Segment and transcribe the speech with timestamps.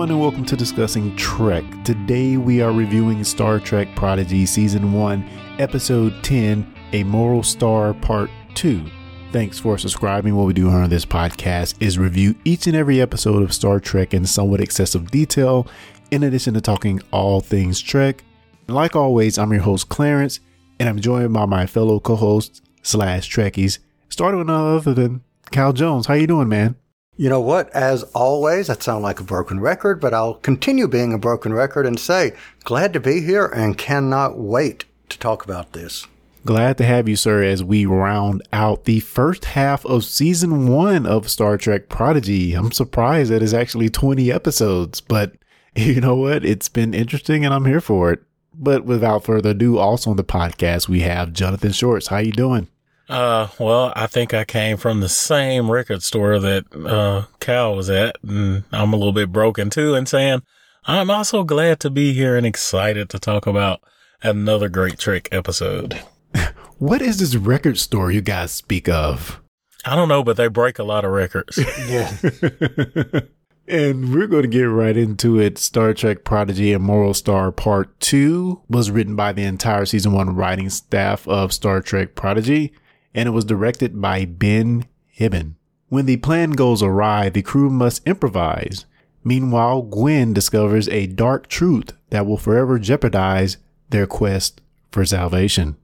[0.00, 1.62] everyone, and welcome to Discussing Trek.
[1.84, 5.28] Today we are reviewing Star Trek Prodigy Season 1,
[5.58, 8.82] Episode 10, A Moral Star Part 2.
[9.30, 10.34] Thanks for subscribing.
[10.34, 14.14] What we do on this podcast is review each and every episode of Star Trek
[14.14, 15.66] in somewhat excessive detail,
[16.10, 18.24] in addition to talking all things Trek.
[18.68, 20.40] Like always, I'm your host, Clarence,
[20.78, 25.74] and I'm joined by my fellow co-hosts slash Trekkies, starting with none other than Cal
[25.74, 26.06] Jones.
[26.06, 26.76] How you doing, man?
[27.20, 27.68] You know what?
[27.74, 31.84] As always, that sounds like a broken record, but I'll continue being a broken record
[31.84, 32.32] and say,
[32.64, 36.06] glad to be here and cannot wait to talk about this.
[36.46, 41.04] Glad to have you, sir, as we round out the first half of season one
[41.04, 42.54] of Star Trek Prodigy.
[42.54, 45.34] I'm surprised that it's actually 20 episodes, but
[45.76, 46.42] you know what?
[46.42, 48.22] It's been interesting and I'm here for it.
[48.54, 52.06] But without further ado, also on the podcast, we have Jonathan Shorts.
[52.06, 52.68] How you doing?
[53.10, 57.90] Uh, well, I think I came from the same record store that, uh, Cal was
[57.90, 60.42] at, and I'm a little bit broken too, and saying,
[60.84, 63.80] I'm also glad to be here and excited to talk about
[64.22, 66.00] another great Trek episode.
[66.78, 69.38] What is this record store you guys speak of?
[69.84, 71.58] I don't know, but they break a lot of records.
[71.86, 72.16] Yeah.
[73.68, 75.56] And we're going to get right into it.
[75.56, 80.34] Star Trek Prodigy and Moral Star Part 2 was written by the entire season 1
[80.34, 82.72] writing staff of Star Trek Prodigy,
[83.14, 84.86] and it was directed by Ben
[85.18, 85.54] Hibon.
[85.88, 88.86] When the plan goes awry, the crew must improvise.
[89.24, 93.56] Meanwhile, Gwen discovers a dark truth that will forever jeopardize
[93.90, 95.76] their quest for salvation.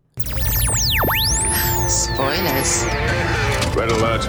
[1.88, 2.84] Spoilers.
[3.76, 4.26] Red alert.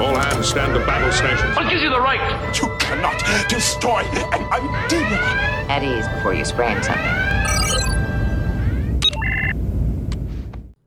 [0.00, 1.56] All hands stand to battle stations.
[1.56, 2.20] What gives you the right?
[2.60, 5.18] You cannot destroy an idea.
[5.68, 7.29] At ease before you sprain something.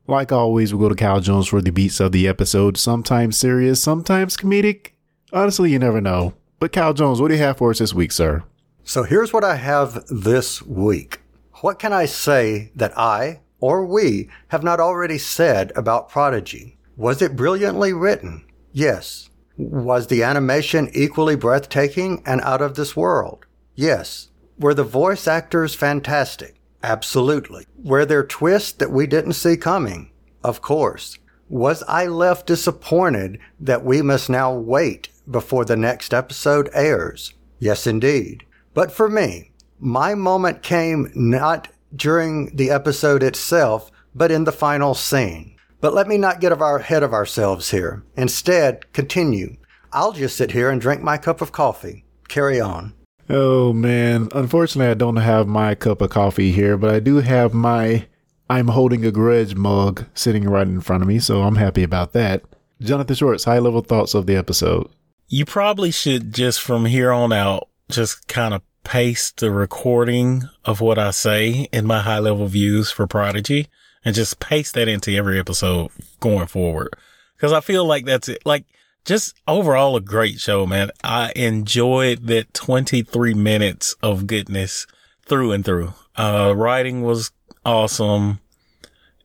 [0.08, 2.78] Like always, we'll go to Cal Jones for the beats of the episode.
[2.78, 4.92] Sometimes serious, sometimes comedic.
[5.32, 6.34] Honestly, you never know.
[6.60, 8.44] But Cal Jones, what do you have for us this week, sir?
[8.86, 11.22] so here's what I have this week.
[11.62, 16.78] What can I say that I or we have not already said about Prodigy?
[16.98, 18.44] Was it brilliantly written?
[18.74, 19.30] Yes.
[19.58, 23.46] Was the animation equally breathtaking and out of this world?
[23.74, 24.28] Yes.
[24.60, 26.56] Were the voice actors fantastic?
[26.84, 27.66] Absolutely.
[27.82, 30.12] Were there twists that we didn't see coming?
[30.44, 31.18] Of course.
[31.50, 37.34] Was I left disappointed that we must now wait before the next episode airs?
[37.60, 38.46] Yes, indeed.
[38.74, 44.94] But for me, my moment came not during the episode itself, but in the final
[44.94, 45.56] scene.
[45.80, 48.04] But let me not get ahead of ourselves here.
[48.18, 49.58] Instead, continue.
[49.92, 52.06] I'll just sit here and drink my cup of coffee.
[52.28, 52.94] Carry on.
[53.36, 57.52] Oh man, unfortunately, I don't have my cup of coffee here, but I do have
[57.52, 58.06] my
[58.48, 62.14] I'm holding a grudge mug sitting right in front of me, so I'm happy about
[62.14, 62.44] that.
[62.80, 64.88] Jonathan Shorts, high level thoughts of the episode.
[65.30, 70.80] you probably should just from here on out, just kind of paste the recording of
[70.80, 73.68] what I say in my high level views for Prodigy
[74.06, 75.90] and just paste that into every episode
[76.20, 76.94] going forward.
[77.40, 78.46] Cause I feel like that's it.
[78.46, 78.66] Like
[79.06, 80.92] just overall a great show, man.
[81.04, 84.88] I enjoyed that 23 minutes of goodness
[85.26, 85.94] through and through.
[86.16, 87.32] Uh, writing was
[87.66, 88.40] awesome.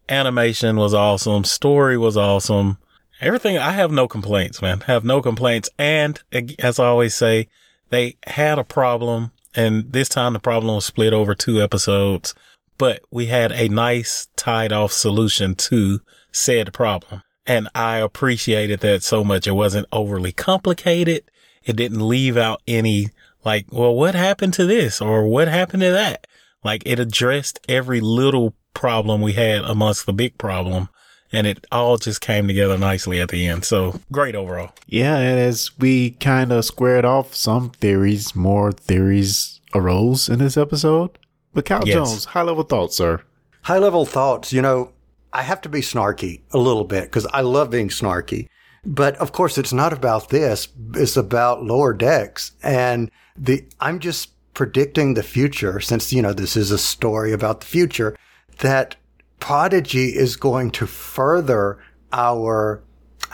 [0.08, 1.44] Animation was awesome.
[1.44, 2.78] Story was awesome.
[3.20, 3.58] Everything.
[3.58, 4.80] I have no complaints, man.
[4.80, 5.68] Have no complaints.
[5.78, 6.20] And
[6.58, 7.48] as I always say,
[7.90, 12.34] they had a problem and this time the problem was split over two episodes,
[12.76, 16.00] but we had a nice tied off solution to
[16.30, 17.22] said problem.
[17.48, 19.46] And I appreciated that so much.
[19.46, 21.24] It wasn't overly complicated.
[21.64, 23.08] It didn't leave out any
[23.44, 26.26] like, well, what happened to this or what happened to that?
[26.62, 30.90] Like it addressed every little problem we had amongst the big problem.
[31.32, 33.64] And it all just came together nicely at the end.
[33.64, 34.72] So great overall.
[34.86, 40.56] Yeah, and as we kind of squared off some theories, more theories arose in this
[40.56, 41.18] episode.
[41.54, 41.94] But Cal Yes.
[41.94, 43.22] Jones, high level thoughts, sir.
[43.62, 44.90] High level thoughts, you know,
[45.32, 48.48] I have to be snarky a little bit because I love being snarky.
[48.84, 50.68] But of course, it's not about this.
[50.94, 52.52] It's about lower decks.
[52.62, 57.60] And the, I'm just predicting the future since, you know, this is a story about
[57.60, 58.16] the future
[58.58, 58.96] that
[59.40, 61.78] Prodigy is going to further
[62.12, 62.82] our,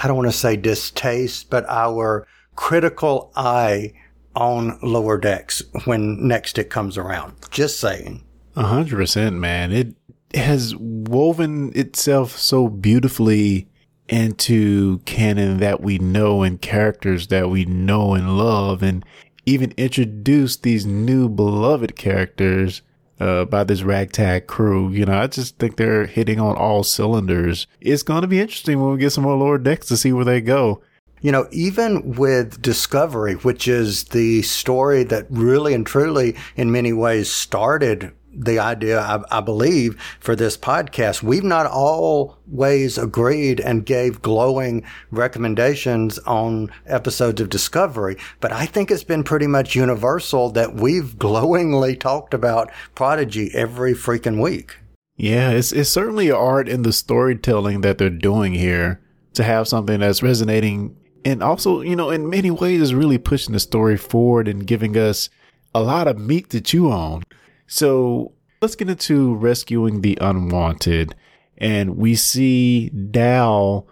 [0.03, 2.27] I don't want to say distaste, but our
[2.57, 3.95] critical eye
[4.35, 7.35] on lower decks when next it comes around.
[7.51, 8.25] Just saying.
[8.57, 9.73] A hundred percent, man.
[9.73, 9.95] It
[10.35, 13.69] has woven itself so beautifully
[14.09, 19.05] into canon that we know and characters that we know and love, and
[19.47, 22.83] even introduced these new beloved characters
[23.21, 24.91] uh, by this ragtag crew.
[24.91, 27.67] You know, I just think they're hitting on all cylinders.
[27.81, 30.25] It's going to be interesting when we get some more lower decks to see where
[30.25, 30.83] they go.
[31.21, 36.93] You know, even with Discovery, which is the story that really and truly, in many
[36.93, 41.23] ways, started the idea, I, I, believe, for this podcast.
[41.23, 48.91] We've not always agreed and gave glowing recommendations on episodes of Discovery, but I think
[48.91, 54.77] it's been pretty much universal that we've glowingly talked about Prodigy every freaking week.
[55.17, 59.01] Yeah, it's it's certainly art in the storytelling that they're doing here
[59.35, 63.55] to have something that's resonating and also, you know, in many ways is really pushing
[63.55, 65.31] the story forward and giving us
[65.75, 67.23] a lot of meat to chew on.
[67.67, 71.15] So let's get into rescuing the unwanted.
[71.59, 73.87] And we see Dal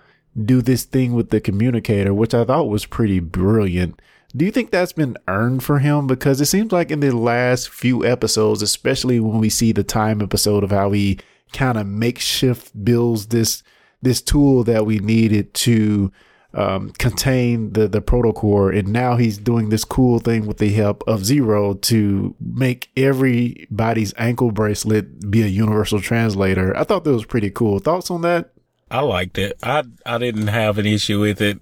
[0.45, 4.01] do this thing with the communicator, which I thought was pretty brilliant.
[4.35, 6.07] Do you think that's been earned for him?
[6.07, 10.23] Because it seems like in the last few episodes, especially when we see the time
[10.23, 11.19] episode of how he
[11.53, 13.63] kind of makeshift builds this
[14.01, 16.11] this tool that we needed to
[16.55, 21.03] um, contain the the protocore, and now he's doing this cool thing with the help
[21.07, 26.77] of Zero to make everybody's ankle bracelet be a universal translator.
[26.77, 27.79] I thought that was pretty cool.
[27.79, 28.53] Thoughts on that?
[28.91, 29.59] I liked it.
[29.63, 31.59] I I didn't have an issue with it.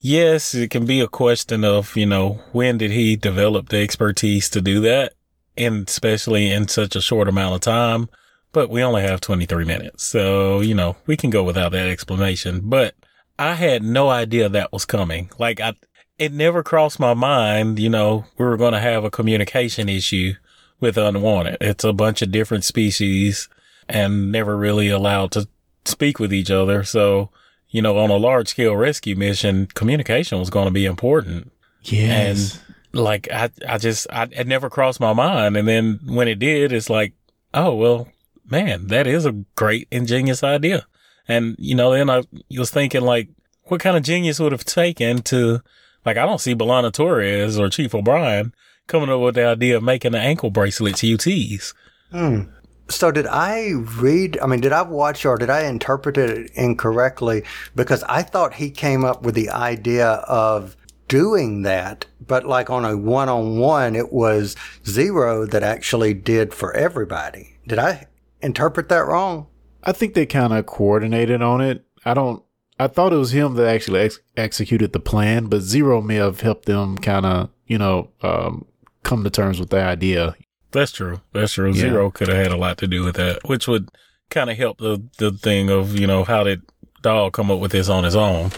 [0.00, 4.48] Yes, it can be a question of you know when did he develop the expertise
[4.50, 5.12] to do that,
[5.56, 8.08] and especially in such a short amount of time.
[8.52, 12.62] But we only have 23 minutes, so you know we can go without that explanation.
[12.64, 12.94] But
[13.38, 15.30] I had no idea that was coming.
[15.38, 15.74] Like I,
[16.18, 20.34] it never crossed my mind, you know, we were going to have a communication issue
[20.80, 21.58] with unwanted.
[21.60, 23.48] It's a bunch of different species
[23.88, 25.48] and never really allowed to
[25.84, 26.82] speak with each other.
[26.84, 27.30] So,
[27.70, 31.52] you know, on a large scale rescue mission, communication was going to be important.
[31.82, 32.60] Yes.
[32.92, 35.56] And like, I, I just, I, it never crossed my mind.
[35.56, 37.12] And then when it did, it's like,
[37.54, 38.08] oh, well,
[38.50, 40.86] man, that is a great, ingenious idea.
[41.28, 43.28] And, you know, then I was thinking like,
[43.64, 45.60] what kind of genius would have taken to,
[46.04, 48.54] like, I don't see B'Elanna Torres or Chief O'Brien
[48.86, 51.74] coming up with the idea of making the ankle bracelets to UTs.
[52.10, 52.44] Hmm.
[52.90, 57.44] So did I read, I mean, did I watch or did I interpret it incorrectly?
[57.76, 60.74] Because I thought he came up with the idea of
[61.06, 66.54] doing that, but like on a one on one, it was zero that actually did
[66.54, 67.56] for everybody.
[67.66, 68.06] Did I
[68.40, 69.48] interpret that wrong?
[69.84, 71.84] I think they kind of coordinated on it.
[72.04, 72.42] I don't.
[72.80, 76.40] I thought it was him that actually ex- executed the plan, but Zero may have
[76.40, 78.66] helped them kind of, you know, um,
[79.02, 80.36] come to terms with the idea.
[80.70, 81.20] That's true.
[81.32, 81.70] That's true.
[81.70, 81.80] Yeah.
[81.80, 83.88] Zero could have had a lot to do with that, which would
[84.30, 86.62] kind of help the the thing of you know how did
[87.02, 88.50] Dal come up with this on his own.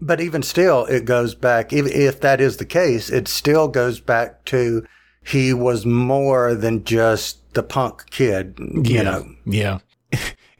[0.00, 1.72] But even still, it goes back.
[1.72, 4.86] If, if that is the case, it still goes back to
[5.22, 8.54] he was more than just the punk kid.
[8.58, 9.02] You yeah.
[9.02, 9.26] know.
[9.44, 9.78] Yeah.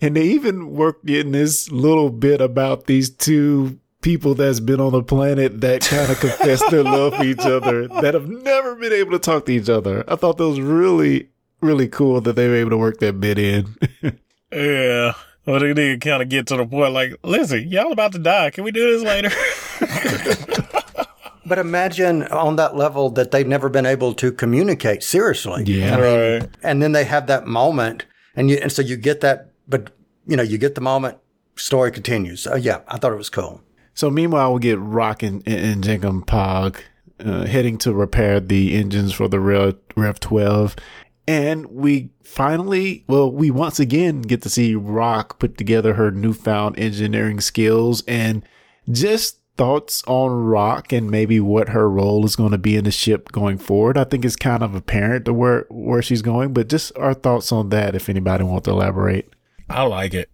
[0.01, 4.93] And they even worked in this little bit about these two people that's been on
[4.93, 8.93] the planet that kind of confess their love for each other that have never been
[8.93, 10.05] able to talk to each other.
[10.07, 13.39] I thought that was really, really cool that they were able to work that bit
[13.39, 13.75] in.
[14.53, 15.15] yeah.
[15.47, 18.51] Well, they did kind of get to the point like, listen, y'all about to die.
[18.51, 19.31] Can we do this later?
[21.47, 25.65] but imagine on that level that they've never been able to communicate seriously.
[25.65, 25.97] Yeah.
[25.97, 26.51] I mean, right.
[26.63, 28.05] And then they have that moment
[28.37, 29.93] and you, and so you get that but
[30.27, 31.19] you know, you get the moment.
[31.57, 32.47] Story continues.
[32.47, 33.63] Uh, yeah, I thought it was cool.
[33.95, 35.83] So meanwhile, we get Rok and, and
[36.27, 36.77] Pog
[37.19, 40.77] uh, heading to repair the engines for the Rev 12.
[41.29, 46.79] And we finally, well, we once again get to see Rok put together her newfound
[46.79, 48.45] engineering skills and
[48.91, 52.91] just thoughts on Rok and maybe what her role is going to be in the
[52.91, 53.97] ship going forward.
[53.97, 57.51] I think it's kind of apparent to where, where she's going, but just our thoughts
[57.51, 59.33] on that if anybody wants to elaborate.
[59.69, 60.31] I like it.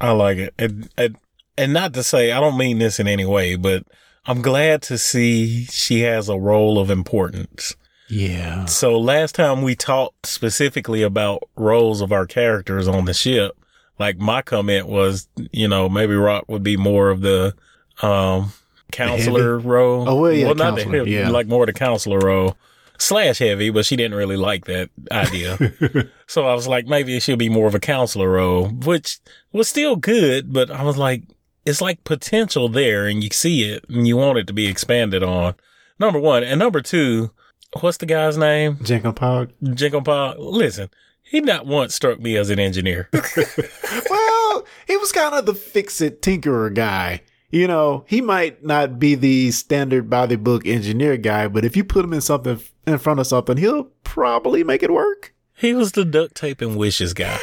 [0.00, 0.54] I like it.
[0.58, 1.16] And, and,
[1.58, 3.84] and not to say, I don't mean this in any way, but
[4.26, 7.74] I'm glad to see she has a role of importance.
[8.08, 8.66] Yeah.
[8.66, 13.56] So last time we talked specifically about roles of our characters on the ship,
[13.98, 17.54] like my comment was, you know, maybe Rok would be more of the,
[18.02, 18.52] um,
[18.92, 20.08] counselor role.
[20.08, 20.46] Oh, well, yeah.
[20.46, 21.28] Well, not the, yeah.
[21.28, 22.56] like more the counselor role
[22.98, 25.74] slash heavy, but she didn't really like that idea.
[26.26, 29.18] so I was like, maybe it should be more of a counselor role, which
[29.52, 31.22] was still good, but I was like,
[31.64, 35.22] it's like potential there and you see it and you want it to be expanded
[35.22, 35.54] on.
[35.98, 36.44] Number one.
[36.44, 37.32] And number two,
[37.80, 38.76] what's the guy's name?
[38.76, 39.50] Jankom Pog.
[39.62, 40.36] Jankom Pog.
[40.38, 40.90] Listen,
[41.22, 43.08] he not once struck me as an engineer.
[44.10, 48.98] well, he was kind of the fix it tinkerer guy you know, he might not
[48.98, 52.60] be the standard by the book engineer guy, but if you put him in something
[52.86, 55.34] in front of something, he'll probably make it work.
[55.54, 57.38] He was the duct tape and wishes guy.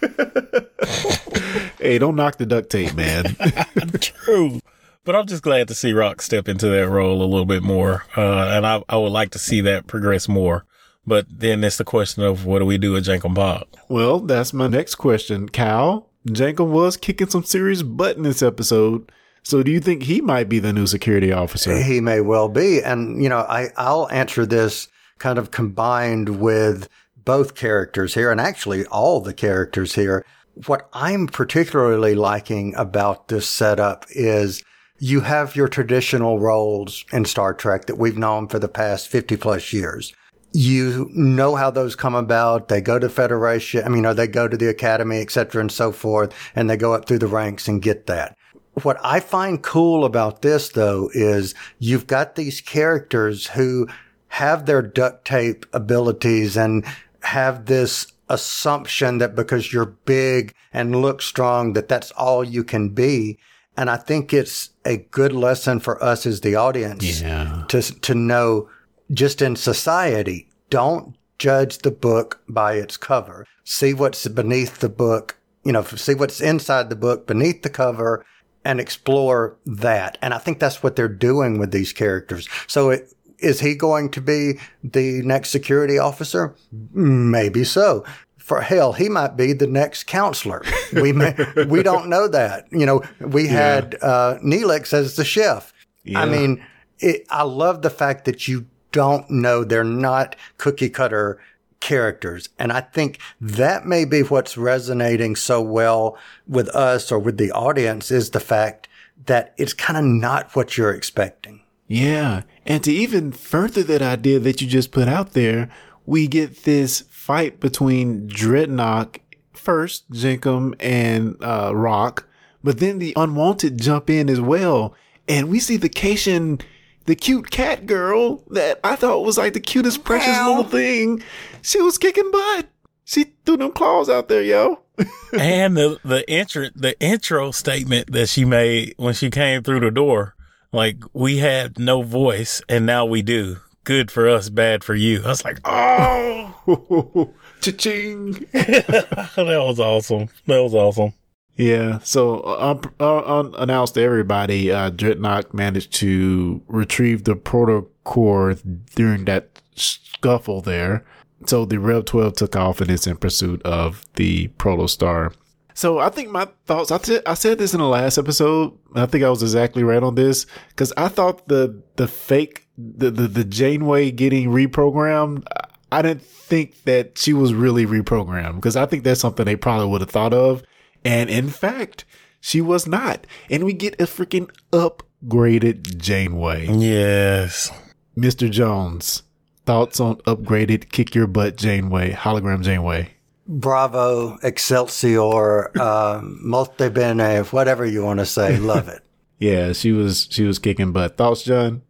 [1.78, 3.36] hey, don't knock the duct tape, man.
[4.00, 4.60] True.
[5.04, 8.04] But I'm just glad to see Rok step into that role a little bit more.
[8.16, 10.64] Uh, and I, I would like to see that progress more.
[11.06, 13.64] But then it's the question of what do we do with Jankom Pog?
[13.88, 15.48] Well, that's my next question.
[15.48, 19.10] Cal, Jankom was kicking some serious butt in this episode.
[19.48, 21.74] So do you think he might be the new security officer?
[21.82, 22.82] He may well be.
[22.82, 26.86] And, you know, I, I'll answer this kind of combined with
[27.16, 30.22] both characters here and actually all the characters here.
[30.66, 34.62] What I'm particularly liking about this setup is
[34.98, 39.38] you have your traditional roles in Star Trek that we've known for the past 50
[39.38, 40.12] plus years.
[40.52, 42.68] You know how those come about.
[42.68, 45.72] They go to Federation, I mean, or they go to the Academy, et cetera, and
[45.72, 48.36] so forth, and they go up through the ranks and get that.
[48.84, 53.88] What I find cool about this, though, is you've got these characters who
[54.28, 56.84] have their duct tape abilities and
[57.22, 62.90] have this assumption that because you're big and look strong, that that's all you can
[62.90, 63.38] be.
[63.76, 67.64] And I think it's a good lesson for us as the audience Yeah.
[67.68, 68.68] to, to know
[69.12, 73.46] just in society, don't judge the book by its cover.
[73.64, 78.24] See what's beneath the book, you know, see what's inside the book beneath the cover
[78.68, 80.18] and explore that.
[80.20, 82.46] And I think that's what they're doing with these characters.
[82.66, 86.54] So it, is he going to be the next security officer?
[86.92, 88.04] Maybe so.
[88.36, 90.62] For hell, he might be the next counselor.
[90.92, 91.34] We may,
[91.66, 92.66] we don't know that.
[92.70, 95.72] You know, we had uh, Neelix as the chef.
[96.04, 96.20] Yeah.
[96.20, 96.62] I mean,
[96.98, 101.40] it, I love the fact that you don't know they're not cookie cutter
[101.80, 102.48] characters.
[102.58, 107.52] And I think that may be what's resonating so well with us or with the
[107.52, 108.88] audience is the fact
[109.26, 111.62] that it's kind of not what you're expecting.
[111.86, 112.42] Yeah.
[112.66, 115.70] And to even further that idea that you just put out there,
[116.04, 119.18] we get this fight between Drednok,
[119.52, 122.26] first Jankom and uh, Rok,
[122.62, 124.94] but then the unwanted jump in as well.
[125.26, 126.60] And we see the Caitian,
[127.08, 131.22] the cute cat girl that I thought was like the cutest, precious little thing.
[131.62, 132.68] She was kicking butt.
[133.06, 134.82] She threw them claws out there, yo.
[135.38, 139.90] and the the intro the intro statement that she made when she came through the
[139.90, 140.34] door,
[140.70, 143.56] like we had no voice and now we do.
[143.84, 145.22] Good for us, bad for you.
[145.24, 148.32] I was like, oh, Cha-ching.
[148.52, 150.28] that was awesome.
[150.44, 151.14] That was awesome.
[151.58, 151.98] Yeah.
[152.04, 158.58] So uh, uh, unannounced to everybody, uh, Drednok managed to retrieve the protocore
[158.94, 161.04] during that scuffle there.
[161.46, 165.34] So the Rev 12 took off and is in pursuit of the Protostar.
[165.74, 168.76] So I think my thoughts, I said this in the last episode.
[168.94, 173.10] I think I was exactly right on this because I thought the, the fake, the,
[173.10, 175.44] the, the Janeway getting reprogrammed,
[175.90, 179.86] I didn't think that she was really reprogrammed because I think that's something they probably
[179.86, 180.62] would have thought of.
[181.08, 182.04] And in fact,
[182.38, 183.26] she was not.
[183.48, 186.68] And we get a freaking upgraded Janeway.
[186.70, 187.70] Yes.
[188.14, 188.50] Mr.
[188.50, 189.22] Jones,
[189.64, 193.14] thoughts on upgraded kick your butt Janeway, hologram Janeway?
[193.46, 198.58] Bravo, Excelsior, uh, Molte Bene, whatever you want to say.
[198.58, 199.02] Love it.
[199.40, 201.16] Yeah, she was she was kicking butt.
[201.16, 201.82] Thoughts, John?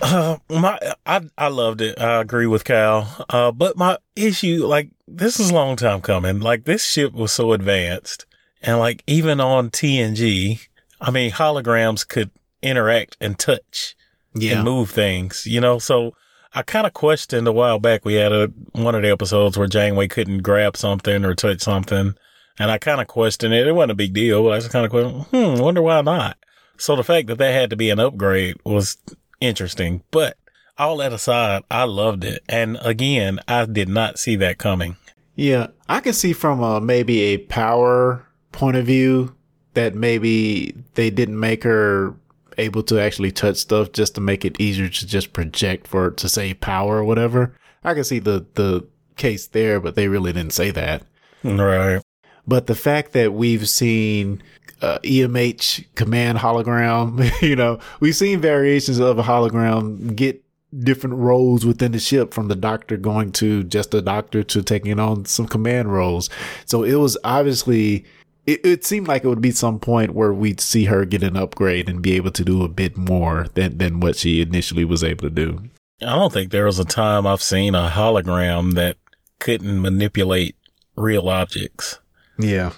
[0.00, 2.00] Uh, my, I, I loved it.
[2.00, 3.26] I agree with Cal.
[3.28, 6.38] Uh, but my issue, like, this is a long time coming.
[6.38, 8.24] Like, this ship was so advanced.
[8.62, 10.60] And like, even on TNG,
[11.00, 12.30] I mean, holograms could
[12.62, 13.96] interact and touch
[14.34, 15.78] and move things, you know?
[15.78, 16.14] So
[16.54, 18.04] I kind of questioned a while back.
[18.04, 22.14] We had a, one of the episodes where Janeway couldn't grab something or touch something.
[22.58, 23.66] And I kind of questioned it.
[23.66, 26.36] It wasn't a big deal, but I just kind of questioned, hmm, wonder why not?
[26.76, 28.98] So the fact that that had to be an upgrade was
[29.40, 30.02] interesting.
[30.10, 30.36] But
[30.78, 32.42] all that aside, I loved it.
[32.48, 34.96] And again, I did not see that coming.
[35.34, 39.34] Yeah, I can see from a, maybe a power point of view
[39.74, 42.14] that maybe they didn't make her
[42.58, 46.28] able to actually touch stuff just to make it easier to just project for to
[46.28, 47.56] save power or whatever.
[47.84, 51.02] I can see the the case there, but they really didn't say that.
[51.42, 52.02] Right.
[52.46, 54.42] But the fact that we've seen
[54.80, 60.42] uh, EMH command hologram, you know, we've seen variations of a hologram get
[60.78, 64.98] different roles within the ship from the doctor going to just a doctor to taking
[64.98, 66.30] on some command roles.
[66.64, 68.04] So it was obviously,
[68.46, 71.36] it, it seemed like it would be some point where we'd see her get an
[71.36, 75.04] upgrade and be able to do a bit more than, than what she initially was
[75.04, 75.70] able to do.
[76.00, 78.96] I don't think there was a time I've seen a hologram that
[79.38, 80.56] couldn't manipulate
[80.96, 81.98] real objects.
[82.38, 82.72] Yeah.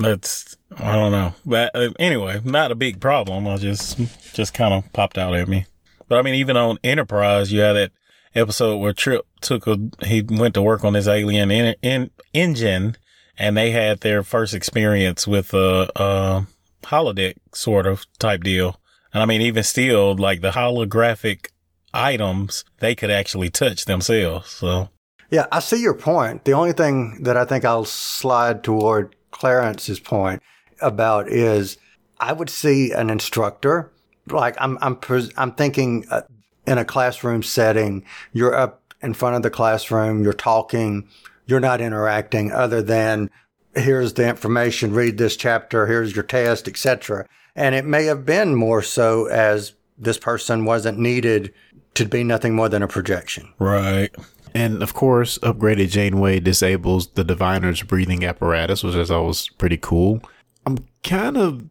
[0.00, 3.46] That's I don't know, but uh, anyway, not a big problem.
[3.46, 3.98] I just
[4.32, 5.66] just kind of popped out at me.
[6.08, 7.92] But I mean, even on Enterprise, you had that
[8.34, 12.96] episode where Trip took a he went to work on his alien in, in, engine,
[13.38, 16.46] and they had their first experience with a, a
[16.82, 18.80] holodeck sort of type deal.
[19.12, 21.48] And I mean, even still, like the holographic
[21.94, 24.50] items, they could actually touch themselves.
[24.50, 24.90] So
[25.30, 26.44] Yeah, I see your point.
[26.44, 30.42] The only thing that I think I'll slide toward Clarence's point
[30.80, 31.78] about is
[32.20, 33.90] I would see an instructor
[34.32, 36.22] like I'm I'm pres- I'm thinking uh,
[36.66, 41.08] in a classroom setting, you're up in front of the classroom, you're talking,
[41.48, 43.30] you're not interacting other than
[43.74, 47.26] here's the information, read this chapter, here's your test, etc.
[47.56, 51.52] And it may have been more so as this person wasn't needed
[51.94, 53.52] to be nothing more than a projection.
[53.58, 54.14] right.
[54.54, 60.22] And of course, upgraded Janeway disables the diviner's breathing apparatus, which is always pretty cool.
[60.64, 61.64] I'm kind of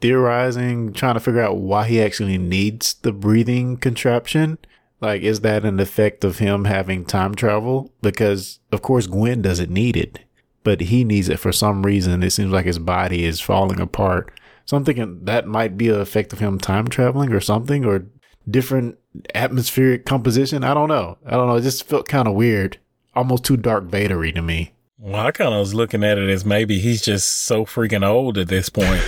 [0.00, 4.58] theorizing, trying to figure out why he actually needs the breathing contraption.
[5.00, 7.92] Like, is that an effect of him having time travel?
[8.02, 10.20] Because, of course, Gwen doesn't need it,
[10.62, 12.22] but he needs it for some reason.
[12.22, 14.30] It seems like his body is falling apart.
[14.66, 18.06] So I'm thinking that might be an effect of him time traveling or something, or
[18.48, 18.98] different
[19.34, 20.64] atmospheric composition.
[20.64, 21.18] I don't know.
[21.24, 21.56] I don't know.
[21.56, 22.78] It just felt kind of weird,
[23.14, 24.74] almost too Dark Vadery to me.
[24.98, 28.36] Well, I kind of was looking at it as maybe he's just so freaking old
[28.36, 29.02] at this point.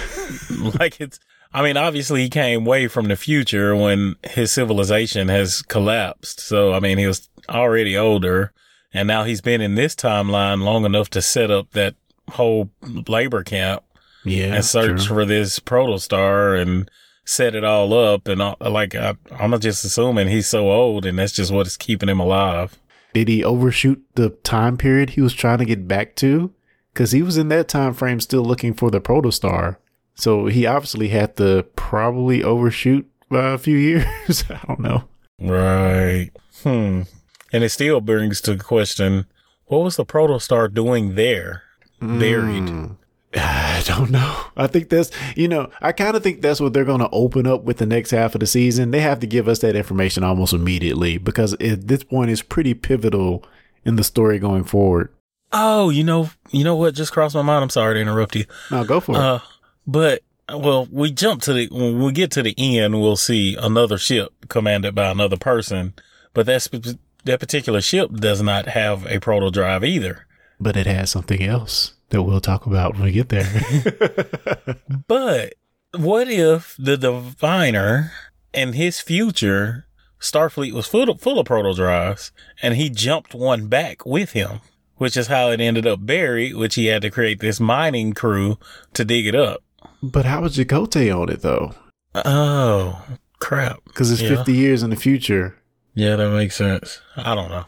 [0.80, 1.20] like it's,
[1.54, 6.40] I mean, obviously he came way from the future when his civilization has collapsed.
[6.40, 8.52] So, I mean, he was already older
[8.94, 11.94] and now he's been in this timeline long enough to set up that
[12.30, 12.71] whole
[13.09, 13.82] labor camp
[14.25, 15.16] Yeah, and search true.
[15.16, 16.90] for this protostar and
[17.25, 18.28] set it all up.
[18.28, 21.76] And all, like, I, I'm just assuming he's so old and that's just what is
[21.76, 22.78] keeping him alive.
[23.14, 26.52] Did he overshoot the time period he was trying to get back to?
[26.92, 29.76] Because he was in that time frame still looking for the protostar.
[30.23, 34.45] So he obviously had to probably overshoot by a few years.
[34.50, 35.02] I don't know.
[35.41, 36.31] Right.
[36.62, 37.02] Hmm.
[37.52, 39.26] And it still brings to question
[39.67, 41.64] what was the protostar doing there?
[42.00, 42.62] Buried.
[42.62, 42.97] Mm.
[43.35, 44.45] I don't know.
[44.57, 47.49] I think that's, you know, I kind of think that's what they're going to open
[47.49, 48.93] up with the next half of the season.
[48.93, 52.75] They have to give us that information almost immediately because at this point is pretty
[52.75, 53.45] pivotal
[53.85, 55.12] in the story going forward.
[55.53, 57.64] Oh, you know, you know what just crossed my mind?
[57.64, 58.44] I'm sorry to interrupt you.
[58.70, 59.18] No, go for it.
[59.18, 59.38] Uh,
[59.87, 63.99] but well, we jump to the when we get to the end, we'll see another
[63.99, 65.95] ship commanded by another person,
[66.35, 70.27] but that sp- that particular ship does not have a proto drive either.
[70.61, 73.49] But it has something else that we'll talk about when we get there.
[75.09, 75.55] But
[75.97, 78.12] what if the diviner
[78.55, 79.87] and his future
[80.21, 84.61] Starfleet was full of, full of proto drives and he jumped one back with him,
[84.97, 88.57] which is how it ended up buried, which he had to create this mining crew
[88.95, 89.62] to dig it up.
[90.03, 91.75] But how was Chakotay on it though?
[92.14, 93.03] Oh,
[93.38, 93.85] crap.
[93.85, 94.37] Because it's Yeah.
[94.37, 95.57] 50 years in the future.
[95.95, 97.01] Yeah, that makes sense.
[97.16, 97.64] I don't know.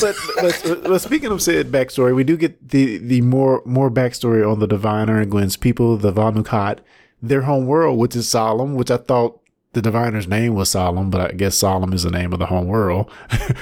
[0.00, 4.48] But, but, but speaking of said backstory, we do get the, the more more backstory
[4.50, 6.78] on the Diviner and Gwen's people, the Vau N'Akat,
[7.20, 9.40] their home world, which is Solum, which I thought
[9.74, 12.68] the Diviner's name was Solum, but I guess Solum is the name of the home
[12.68, 13.10] world.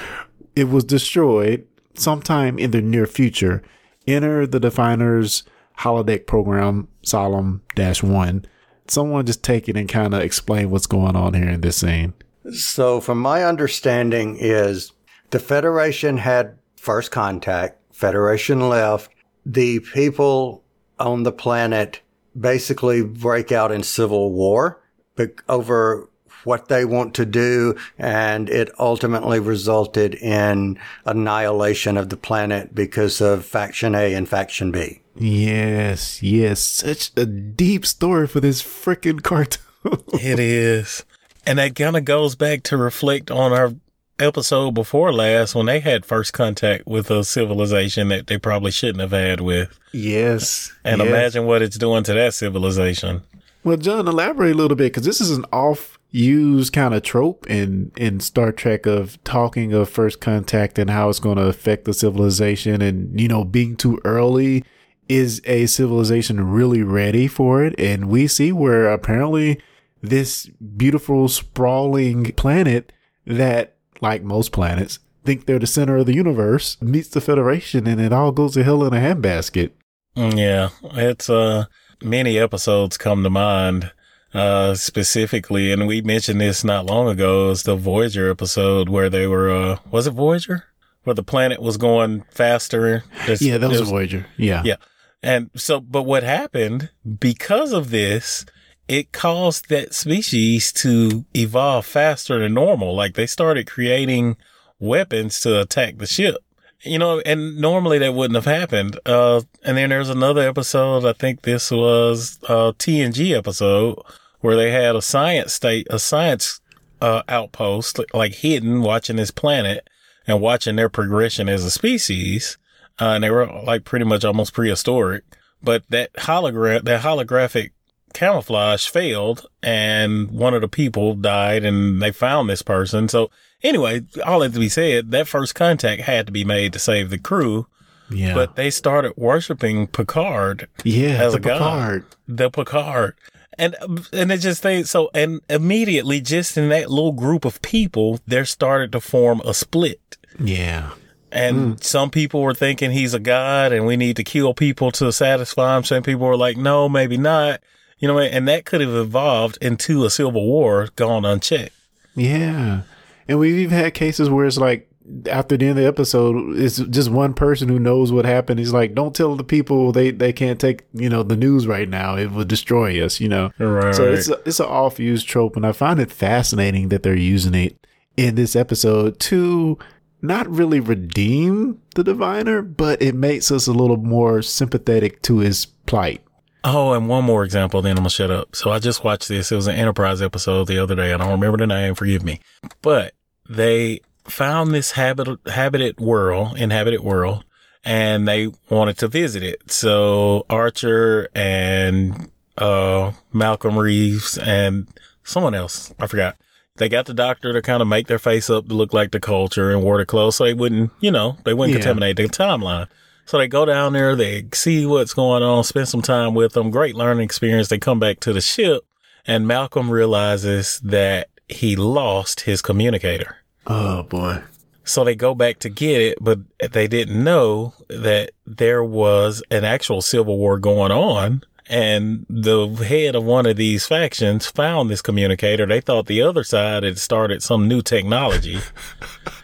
[0.55, 3.61] it was destroyed sometime in the near future.
[4.07, 5.43] Enter the Diviner's
[5.79, 8.45] holodeck program, Solum Dash One.
[8.87, 12.13] Someone just take it and kind of explain what's going on here in this scene.
[12.53, 14.91] So, from my understanding, is
[15.31, 17.81] the Federation had first contact.
[17.93, 19.11] Federation left.
[19.45, 20.63] The people
[20.99, 22.01] on the planet
[22.39, 24.81] basically break out in civil war
[25.15, 26.09] bec- over
[26.45, 33.21] what they want to do, and it ultimately resulted in annihilation of the planet because
[33.21, 35.01] of Faction A and Faction B.
[35.15, 36.59] Yes, yes.
[36.59, 39.61] Such a deep story for this freaking cartoon.
[40.13, 41.05] It is.
[41.45, 43.71] And that kind of goes back to reflect on our
[44.19, 49.01] episode before last when they had first contact with a civilization that they probably shouldn't
[49.01, 49.77] have had with.
[49.93, 50.73] yes.
[50.83, 51.07] And yes.
[51.07, 53.21] imagine what it's doing to that civilization.
[53.65, 57.49] Well, John, elaborate a little bit because this is an off used kind of trope
[57.49, 61.85] in, in Star Trek of talking of first contact and how it's going to affect
[61.85, 64.63] the civilization and, you know, being too early.
[65.09, 67.73] Is a civilization really ready for it?
[67.79, 69.59] And we see where apparently
[69.99, 72.93] this beautiful, sprawling planet
[73.25, 77.99] that, like most planets, think they're the center of the universe meets the Federation and
[77.99, 79.71] it all goes to hell in a handbasket.
[80.15, 81.65] Mm, Yeah, it's uh
[82.01, 83.91] many episodes come to mind
[84.33, 89.27] uh specifically and we mentioned this not long ago it's the Voyager episode where they
[89.27, 90.65] were uh was it Voyager
[91.05, 93.03] where the planet was going faster
[93.41, 94.25] Yeah, that it was, Voyager.
[94.37, 94.63] Yeah.
[94.65, 94.75] yeah.
[95.23, 98.45] And so, but what happened because of this,
[98.87, 102.95] it caused that species to evolve faster than normal.
[102.95, 104.37] Like they started creating
[104.79, 106.37] weapons to attack the ship.
[106.85, 108.99] You know, and normally that wouldn't have happened.
[109.05, 111.05] Uh, and then there's another episode.
[111.05, 113.99] I think this was, uh, TNG episode
[114.41, 116.61] where they had a science state, a science
[117.01, 119.87] uh, outpost, like hidden, watching this planet
[120.27, 122.57] and watching their progression as a species.
[122.99, 125.23] Uh, and they were like pretty much almost prehistoric.
[125.61, 127.71] But that hologram, that holographic
[128.13, 133.07] camouflage failed and one of the people died and they found this person.
[133.09, 133.29] So
[133.63, 137.09] anyway, all that to be said, that first contact had to be made to save
[137.09, 137.67] the crew.
[138.09, 138.35] Yeah.
[138.35, 142.03] But they started worshiping Picard yeah, as the a god.
[142.27, 143.15] The Picard.
[143.57, 143.75] And
[144.11, 148.45] and it just they so and immediately just in that little group of people, there
[148.45, 150.17] started to form a split.
[150.39, 150.91] Yeah.
[151.31, 151.73] And hmm.
[151.81, 155.77] some people were thinking he's a god and we need to kill people to satisfy
[155.77, 155.83] him.
[155.83, 157.61] Some people were like, no, maybe not.
[157.97, 161.73] You know, and that could have evolved into a civil war gone unchecked.
[162.13, 162.81] Yeah.
[163.27, 164.89] And we've even had cases where it's like
[165.29, 168.59] after the end of the episode, it's just one person who knows what happened.
[168.59, 171.87] He's like, don't tell the people they, they can't take, you know, the news right
[171.87, 172.15] now.
[172.15, 173.51] It will destroy us, you know?
[173.59, 173.93] Right.
[173.93, 175.55] So it's a, it's an off used trope.
[175.55, 177.85] And I find it fascinating that they're using it
[178.17, 179.77] in this episode to
[180.21, 185.67] not really redeem the diviner, but it makes us a little more sympathetic to his
[185.85, 186.24] plight.
[186.67, 188.55] Oh, and one more example, then I'm gonna shut up.
[188.55, 189.51] So I just watched this.
[189.51, 191.13] It was an Enterprise episode the other day.
[191.13, 191.93] I don't remember the name.
[191.93, 192.39] Forgive me.
[192.81, 193.13] But
[193.47, 197.43] they found this habit, habited world, inhabited world,
[197.83, 199.71] and they wanted to visit it.
[199.71, 204.87] So Archer and, uh, Malcolm Reeves and
[205.23, 206.35] someone else, I forgot.
[206.77, 209.19] They got the doctor to kind of make their face up to look like the
[209.19, 211.83] culture and wore the clothes so they wouldn't, you know, they wouldn't Yeah.
[211.83, 212.87] contaminate the timeline.
[213.25, 216.69] So they go down there, they see what's going on, spend some time with them.
[216.69, 217.69] Great learning experience.
[217.69, 218.85] They come back to the ship
[219.25, 223.37] and Malcolm realizes that he lost his communicator.
[223.67, 224.43] Oh boy.
[224.83, 226.39] So they go back to get it, but
[226.71, 231.43] they didn't know that there was an actual civil war going on.
[231.67, 235.65] And the head of one of these factions found this communicator.
[235.65, 238.59] They thought the other side had started some new technology.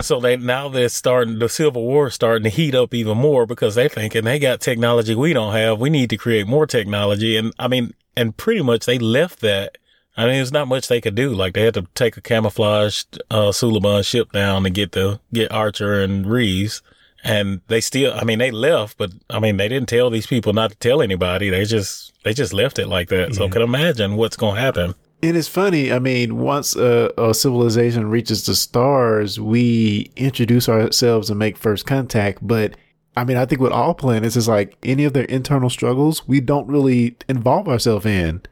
[0.00, 3.46] so they now they're starting the civil war is starting to heat up even more
[3.46, 5.80] because they're thinking they got technology we don't have.
[5.80, 7.36] We need to create more technology.
[7.36, 9.78] And I mean, and pretty much they left that
[10.18, 11.32] I mean, there's not much they could do.
[11.32, 15.52] Like they had to take a camouflaged uh, Suliban ship down to get the get
[15.52, 16.82] Archer and Reeves,
[17.22, 18.12] and they still.
[18.12, 21.02] I mean, they left, but I mean, they didn't tell these people not to tell
[21.02, 21.50] anybody.
[21.50, 23.36] They just they just left it like that.
[23.36, 24.96] So I can imagine what's going to happen.
[25.22, 25.92] And it's funny.
[25.92, 31.86] I mean, once a, a civilization reaches the stars, we introduce ourselves and make first
[31.86, 32.38] contact.
[32.46, 32.76] But
[33.16, 36.40] I mean, I think with all planets, it's like any of their internal struggles, we
[36.40, 38.42] don't really involve ourselves in.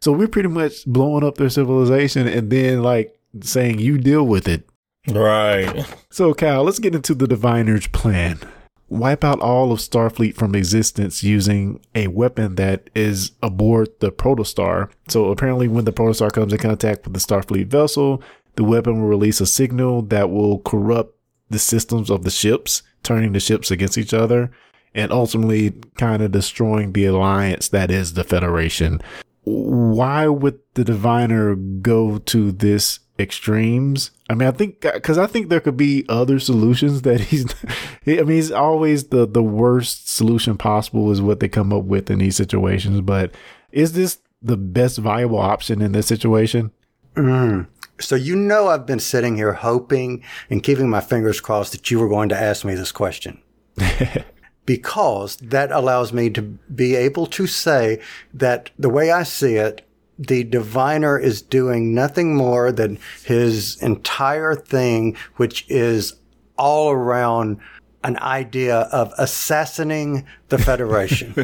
[0.00, 4.48] So we're pretty much blowing up their civilization and then like saying, you deal with
[4.48, 4.68] it.
[5.08, 5.86] Right.
[6.10, 8.40] So, Kyle, let's get into the Diviner's plan.
[8.88, 14.90] Wipe out all of Starfleet from existence using a weapon that is aboard the Protostar.
[15.08, 18.22] So, apparently, when the Protostar comes in contact with the Starfleet vessel,
[18.54, 21.18] the weapon will release a signal that will corrupt
[21.50, 24.50] the systems of the ships, turning the ships against each other,
[24.94, 29.00] and ultimately kind of destroying the alliance that is the Federation.
[29.42, 34.10] Why would the Diviner go to this extremes?
[34.28, 37.46] I mean, I think because I think there could be other solutions that he's.
[38.06, 42.10] I mean, he's always the the worst solution possible is what they come up with
[42.10, 43.00] in these situations.
[43.00, 43.32] But
[43.72, 46.70] is this the best viable option in this situation?
[47.14, 47.66] Mm.
[47.98, 51.98] So you know I've been sitting here hoping and keeping my fingers crossed that you
[51.98, 53.40] were going to ask me this question.
[54.66, 58.00] because that allows me to be able to say
[58.34, 59.85] that the way I see it,
[60.18, 66.14] the diviner is doing nothing more than his entire thing, which is
[66.56, 67.58] all around
[68.04, 71.34] an idea of assassinating the Federation.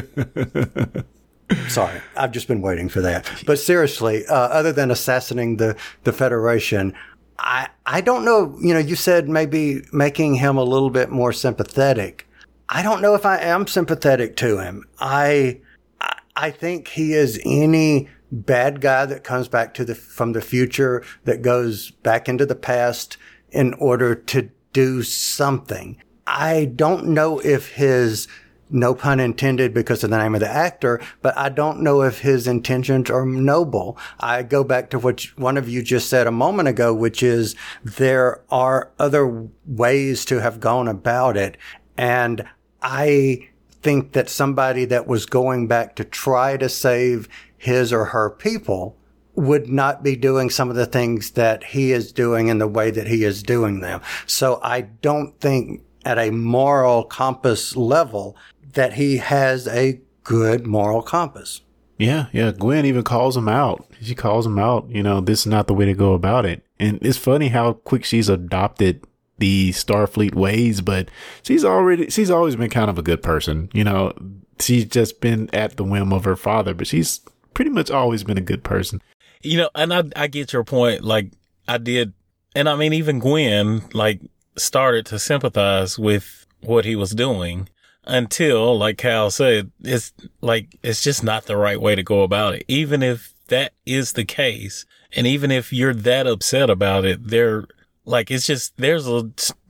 [1.67, 3.29] Sorry, I've just been waiting for that.
[3.45, 6.93] But seriously, uh, other than assassinating the, the Federation,
[7.37, 8.57] I, I don't know.
[8.61, 12.27] You know, you said maybe making him a little bit more sympathetic.
[12.69, 14.85] I don't know if I am sympathetic to him.
[14.99, 15.59] I,
[15.99, 20.41] I, I think he is any bad guy that comes back to the, from the
[20.41, 23.17] future that goes back into the past
[23.51, 25.97] in order to do something.
[26.25, 28.27] I don't know if his
[28.69, 32.19] no pun intended because of the name of the actor, but I don't know if
[32.19, 33.97] his intentions are noble.
[34.19, 37.55] I go back to what one of you just said a moment ago, which is
[37.83, 41.55] there are other ways to have gone about it.
[41.97, 42.47] And
[42.81, 43.49] I
[43.83, 47.29] think that somebody that was going back to try to save
[47.63, 48.97] his or her people
[49.35, 52.91] would not be doing some of the things that he is doing in the way
[52.91, 54.01] that he is doing them.
[54.27, 58.35] So I don't think at a moral compass level
[58.73, 61.61] that he has a good moral compass.
[61.97, 62.51] Yeah, yeah.
[62.51, 63.85] Gwen even calls him out.
[64.01, 64.89] She calls him out.
[64.89, 66.63] You know, this is not the way to go about it.
[66.79, 69.05] And it's funny how quick she's adopted
[69.37, 71.09] the Starfleet ways, but
[71.43, 73.69] she's already she's always been kind of a good person.
[73.73, 74.13] You know,
[74.59, 77.21] she's just been at the whim of her father, but she's
[77.53, 79.01] pretty much always been a good person.
[79.41, 81.03] You know, and I I get your point.
[81.03, 81.31] Like
[81.67, 82.13] I did,
[82.55, 84.21] and I mean even Gwen like
[84.55, 87.69] started to sympathize with what he was doing
[88.05, 92.55] until, like Cal said, it's like it's just not the right way to go about
[92.55, 92.65] it.
[92.67, 94.85] Even if that is the case,
[95.15, 97.65] and even if you're that upset about it, there
[98.05, 99.29] like it's just there's a,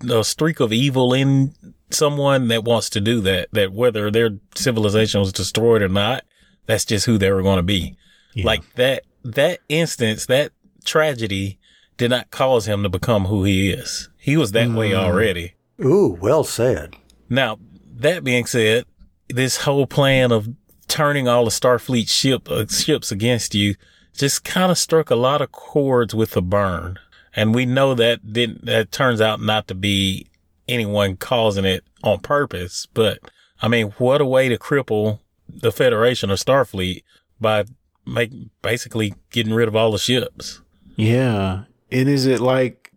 [0.10, 1.54] a streak of evil in
[1.91, 3.50] someone that wants to do that.
[3.52, 6.24] That whether their civilization was destroyed or not,
[6.65, 7.97] that's just who they were going to be.
[8.34, 8.45] Yeah.
[8.45, 10.52] Like that that instance, that
[10.86, 11.60] tragedy
[11.97, 14.10] did not cause him to become who he is.
[14.17, 15.54] He was that way already.
[15.84, 16.95] Ooh, well said.
[17.30, 17.60] Now,
[17.95, 18.86] that being said,
[19.30, 20.49] this whole plan of
[20.88, 23.76] turning all the Starfleet ship uh, ships against you
[24.15, 26.99] just kind of struck a lot of chords with the burn.
[27.36, 30.28] And we know that didn't, that turns out not to be
[30.67, 32.88] anyone causing it on purpose.
[32.93, 33.19] But
[33.62, 35.19] I mean, what a way to cripple
[35.62, 37.04] the Federation or Starfleet
[37.39, 37.66] by
[38.06, 40.62] make, basically getting rid of all the ships.
[40.96, 41.63] Yeah.
[41.92, 42.92] And is it like,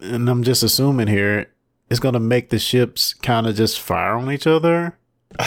[0.00, 1.46] and I'm just assuming here,
[1.90, 4.98] it's going to make the ships kind of just fire on each other?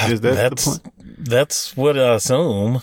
[0.07, 0.93] Is that the that's, point?
[1.17, 2.81] that's what I assume.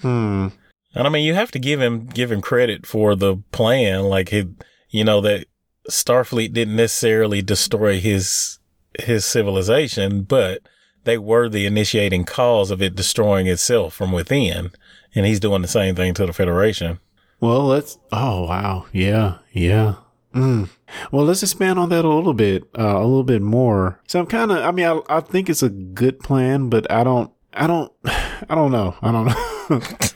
[0.00, 0.48] Hmm.
[0.94, 4.04] And I mean, you have to give him give him credit for the plan.
[4.04, 4.48] Like he,
[4.90, 5.46] you know, that
[5.90, 8.58] Starfleet didn't necessarily destroy his
[8.98, 10.62] his civilization, but
[11.08, 14.70] they were the initiating cause of it destroying itself from within.
[15.14, 17.00] And he's doing the same thing to the Federation.
[17.40, 17.98] Well, let's.
[18.12, 19.94] Oh wow, yeah, yeah.
[20.34, 20.68] Mm.
[21.10, 24.00] Well, let's expand on that a little bit, uh, a little bit more.
[24.06, 24.58] So I'm kind of.
[24.58, 27.30] I mean, I, I think it's a good plan, but I don't.
[27.54, 27.92] I don't.
[28.04, 28.96] I don't know.
[29.02, 29.80] I don't know.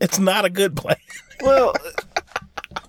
[0.00, 0.96] It's not a good plan.
[1.40, 1.74] well,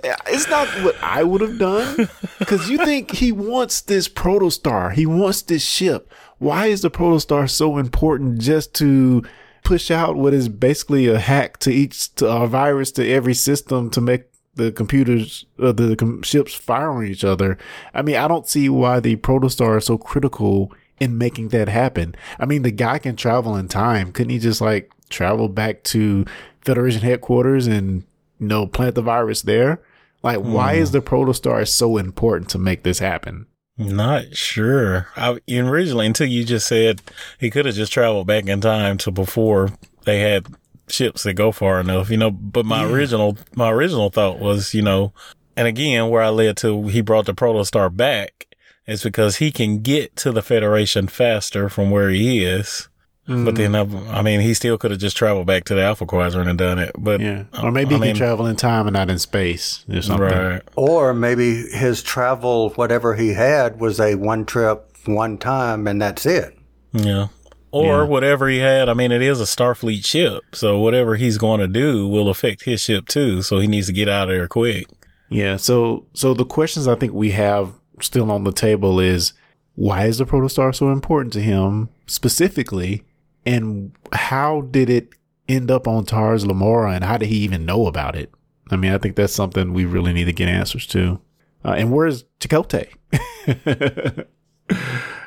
[0.04, 4.94] it's not what I would have done because you think he wants this protostar.
[4.94, 6.12] He wants this ship.
[6.40, 9.24] Why is the protostar so important just to
[9.64, 13.90] push out what is basically a hack to each to a virus to every system
[13.92, 14.24] to make
[14.56, 17.58] the computers uh, the com- ships fire on each other?
[17.94, 22.16] I mean, I don't see why the protostar is so critical in making that happen.
[22.40, 24.12] I mean, the guy can travel in time.
[24.12, 26.26] Couldn't he just like travel back to
[26.62, 28.04] Federation headquarters and
[28.40, 29.82] you know plant the virus there?
[30.22, 33.46] Like, why is the protostar so important to make this happen?
[33.80, 35.08] Not sure.
[35.16, 37.02] I originally until you just said
[37.40, 39.70] he could have just traveled back in time to before
[40.04, 40.48] they had
[40.90, 42.30] ships that go far enough, you know.
[42.30, 45.14] But my original my original thought was, you know,
[45.56, 48.48] and again where I led to he brought the protostar back
[48.86, 52.89] is because he can get to the Federation faster from where he is.
[53.30, 56.06] But then, I, I mean, he still could have just traveled back to the Alpha
[56.06, 56.92] Quadrant and done it.
[56.98, 59.86] But Yeah, or maybe I he mean, can travel in time and not in space
[59.88, 60.26] or something.
[60.26, 60.62] Right.
[60.76, 66.26] Or maybe his travel, whatever he had, was a one trip, one time, and that's
[66.26, 66.58] it.
[66.92, 67.28] Yeah.
[67.72, 68.90] Or whatever he had.
[68.90, 70.42] I mean, it is a Starfleet ship.
[70.54, 73.44] So whatever he's going to do will affect his ship too.
[73.44, 74.88] So he needs to get out of there quick.
[75.30, 75.58] Yeah.
[75.58, 79.34] So, so the questions I think we have still on the table is
[79.76, 83.04] why is the protostar so important to him specifically,
[83.46, 85.10] and how did it
[85.48, 88.32] end up on Tars Lamora, and how did he even know about it?
[88.72, 91.20] I mean, I think that's something we really need to get answers to.
[91.66, 92.94] Uh, and where's Chakotay?
[94.70, 94.76] uh,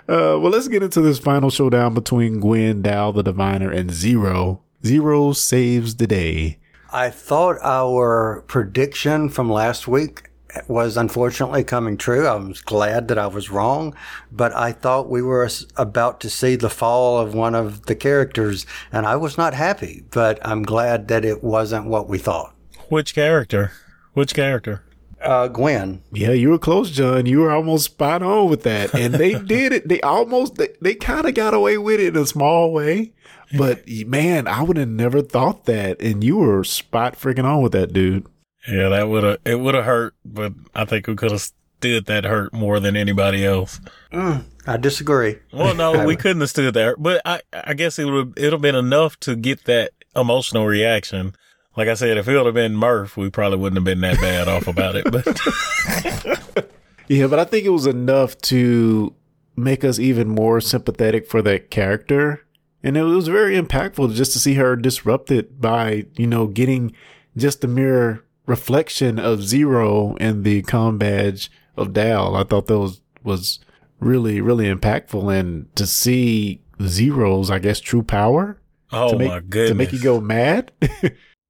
[0.07, 4.63] well, let's get into this final showdown between Gwen, Dal, the Diviner, and Zero.
[4.85, 6.59] Zero saves the day.
[6.93, 10.31] I thought our prediction from last week
[10.69, 12.27] was unfortunately coming true.
[12.27, 13.95] I was glad that I was wrong,
[14.31, 18.67] but I thought we were about to see the fall of one of the characters,
[18.93, 22.55] and I was not happy, but I'm glad that it wasn't what we thought.
[22.89, 23.73] Which character?
[24.13, 24.83] Which character?
[25.23, 27.27] Uh, Gwen, Yeah, you were close, John.
[27.27, 28.93] You were almost spot on with that.
[28.93, 29.89] And they did it.
[29.89, 33.13] They almost, they, they kind of got away with it in a small way.
[33.57, 36.01] But man, I would have never thought that.
[36.01, 38.27] And you were spot freaking on with that, dude.
[38.69, 42.07] Yeah, that would have, it would have hurt, but I think we could have stood
[42.07, 43.81] that hurt more than anybody else.
[44.13, 45.39] Mm, I disagree.
[45.53, 48.75] Well, no, we couldn't have stood there, but I, I guess it would, it'll been
[48.75, 51.35] enough to get that emotional reaction.
[51.77, 54.21] Like I said, if it would have been Murf, we probably wouldn't have been that
[54.21, 56.69] bad off about it, but
[57.09, 59.15] Yeah, but I think it was enough to
[59.55, 62.47] make us even more sympathetic for that character.
[62.83, 66.95] And it was very impactful just to see her disrupted by, you know, getting
[67.37, 72.37] just the mere reflection of Zero and the com badge of Dal.
[72.37, 73.61] I thought that was, was
[74.01, 75.39] really, really impactful.
[75.39, 78.59] And to see Zero's, I guess, true power
[78.93, 79.71] Oh make, my goodness.
[79.71, 80.73] To make you go mad.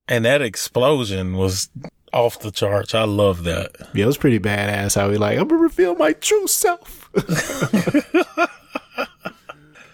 [0.09, 1.70] And that explosion was
[2.12, 2.92] off the charts.
[2.92, 3.70] I love that.
[3.94, 7.09] yeah, it was pretty badass how he like, I'm gonna reveal my true self.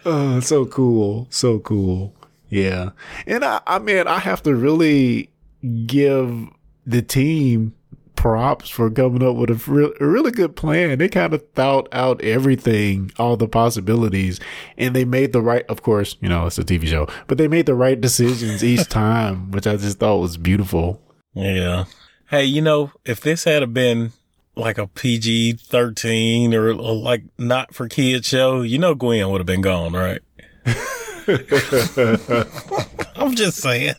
[0.07, 1.29] oh, so cool.
[1.31, 2.17] So cool.
[2.49, 2.91] Yeah.
[3.27, 5.31] And I, I mean, I have to really
[5.87, 6.49] give
[6.89, 7.75] the team
[8.17, 10.99] props for coming up with a, re- a really good plan.
[10.99, 14.41] They kind of thought out everything, all the possibilities,
[14.77, 17.47] and they made the right, of course, you know, it's a TV show, but they
[17.47, 21.01] made the right decisions each time, which I just thought was beautiful.
[21.35, 21.85] Yeah.
[22.29, 24.13] Hey, you know, if this had been
[24.57, 29.41] like a PG 13 or, or like not for kids show, you know, Gwen would
[29.41, 30.21] have been gone, right?
[33.17, 33.95] I'm just saying.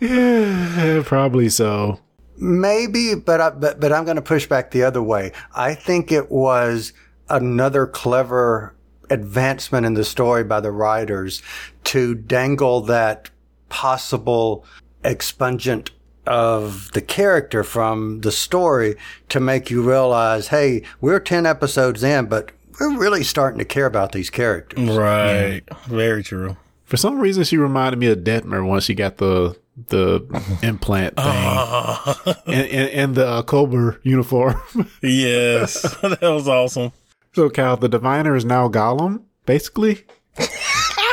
[0.00, 2.00] Yeah, probably so.
[2.36, 5.32] Maybe, but I, but but I'm going to push back the other way.
[5.54, 6.92] I think it was
[7.28, 8.74] another clever
[9.10, 11.42] advancement in the story by the writers
[11.84, 13.30] to dangle that
[13.68, 14.64] possible
[15.04, 15.90] expungent
[16.26, 18.96] of the character from the story
[19.28, 23.86] to make you realize, hey, we're 10 episodes in, but we're really starting to care
[23.86, 24.90] about these characters.
[24.90, 25.62] Right.
[25.86, 26.56] Very true.
[26.84, 30.20] For some reason, she reminded me of Detmer once she got the the
[30.62, 34.60] implant thing and, and, and the uh, Cobra uniform.
[35.02, 35.82] Yes.
[36.02, 36.92] that was awesome.
[37.32, 40.04] so, Cal, the diviner is now Gollum, basically.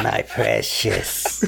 [0.02, 1.44] My precious.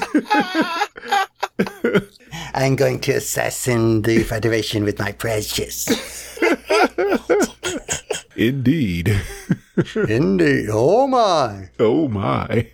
[2.53, 6.37] I'm going to assassin the Federation with my precious.
[8.35, 9.21] Indeed.
[9.95, 10.69] Indeed.
[10.71, 11.69] Oh my.
[11.79, 12.69] oh my.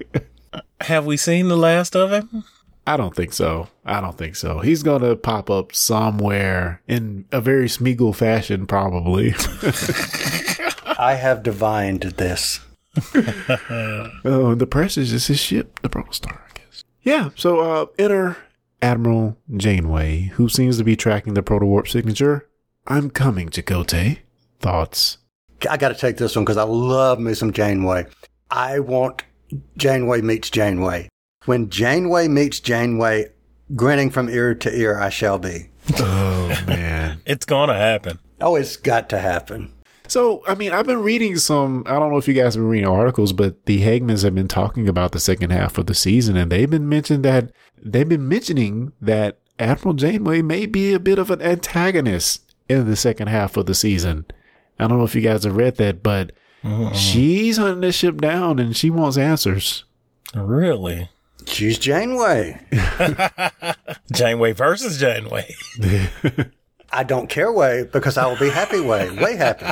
[0.81, 2.43] Have we seen the last of him?
[2.89, 3.67] I don't think so.
[3.85, 4.61] I don't think so.
[4.61, 9.35] He's gonna pop up somewhere in a very Smeagol fashion, probably.
[10.97, 12.61] I have divined this.
[14.25, 16.83] oh, the Precious is his ship, the Purple Star, I guess.
[17.03, 17.29] Yeah.
[17.35, 18.37] So, uh, enter
[18.81, 22.49] Admiral Janeway, who seems to be tracking the proto warp signature.
[22.87, 24.17] I'm coming, Chakotay.
[24.61, 25.19] Thoughts?
[25.69, 28.07] I got to take this one because I love me some Janeway.
[28.49, 29.21] I want
[29.77, 31.07] Janeway meets Janeway.
[31.45, 33.31] When Janeway meets Janeway,
[33.75, 35.69] grinning from ear to ear, I shall be.
[35.97, 37.21] Oh man.
[37.25, 38.17] It's gonna happen.
[38.41, 39.71] Oh, it's got to happen.
[40.07, 42.69] So, I mean, I've been reading some, I don't know if you guys have been
[42.69, 46.35] reading articles, but the Hagemans have been talking about the second half of the season
[46.35, 51.19] and they've been mentioning that, they've been mentioning that Admiral Janeway may be a bit
[51.19, 54.25] of an antagonist in the second half of the season.
[54.79, 56.31] I don't know if you guys have read that, but
[56.63, 56.95] mm-hmm.
[56.95, 59.83] she's hunting this ship down and she wants answers.
[60.33, 61.09] Really?
[61.49, 62.59] She's Janeway.
[64.11, 65.53] Janeway versus Janeway.
[66.91, 69.65] I don't care way because I will be happy way, way happy.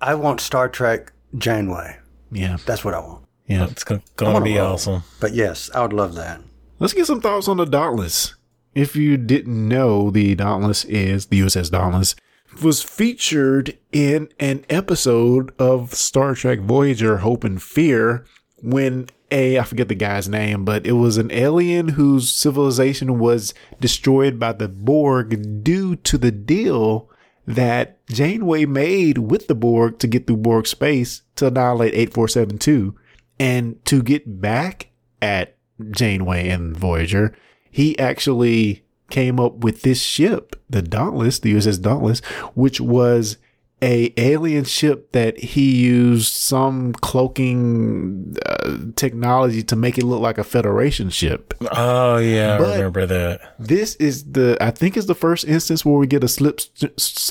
[0.00, 1.98] I want Star Trek Janeway.
[2.30, 2.56] Yeah.
[2.66, 3.24] That's what I want.
[3.46, 3.66] Yeah.
[3.70, 4.74] It's gonna be roll.
[4.74, 5.02] awesome.
[5.20, 6.40] But yes, I would love that.
[6.78, 8.34] Let's get some thoughts on the Dauntless.
[8.74, 12.16] If you didn't know, the Dauntless is the USS Dauntless
[12.62, 18.24] was featured in an episode of Star Trek Voyager Hope and Fear
[18.62, 23.52] when a I forget the guy's name, but it was an alien whose civilization was
[23.80, 27.10] destroyed by the Borg due to the deal
[27.46, 32.94] that Janeway made with the Borg to get through Borg space to annihilate 8472
[33.38, 35.56] and to get back at
[35.90, 37.34] Janeway and Voyager,
[37.70, 42.20] he actually came up with this ship, the Dauntless, the USS Dauntless,
[42.54, 43.36] which was
[43.84, 50.38] a alien ship that he used some cloaking uh, technology to make it look like
[50.38, 51.52] a Federation ship.
[51.72, 53.54] Oh yeah, But- I remember that.
[53.58, 56.60] This is the I think is the first instance where we get a slip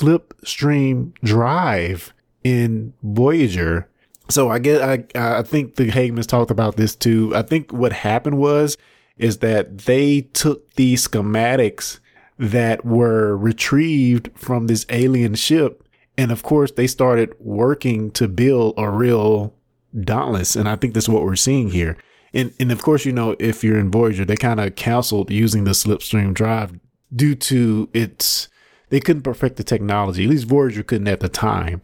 [0.08, 2.13] slipstream drive
[2.44, 3.89] in Voyager.
[4.30, 7.36] So I get I I think the Hagemans talked about this too.
[7.36, 8.78] I think what happened was
[9.18, 12.00] is that they took the schematics
[12.39, 15.83] that were retrieved from this alien ship
[16.17, 19.54] and of course they started working to build a real
[20.02, 21.97] dauntless and I think that's what we're seeing here.
[22.34, 25.64] And and of course, you know, if you're in Voyager, they kind of canceled using
[25.66, 26.80] the slipstream drive
[27.16, 28.49] due to its
[28.89, 30.24] they couldn't perfect the technology.
[30.24, 31.82] At least Voyager couldn't at the time.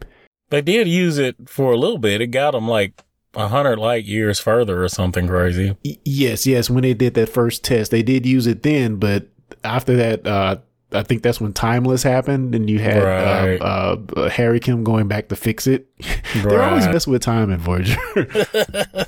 [0.50, 2.20] They did use it for a little bit.
[2.20, 3.02] It got them like
[3.34, 5.76] a hundred light years further or something crazy.
[5.82, 9.28] Yes, yes, when they did that first test, they did use it then, but
[9.64, 10.56] after that uh
[10.92, 13.58] I think that's when Timeless happened, and you had Right.
[13.60, 15.86] uh, uh, Harry Kim going back to fix it.
[16.34, 17.96] They're always messing with time in Voyager.